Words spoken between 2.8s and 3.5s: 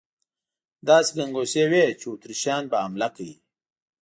حمله کوي.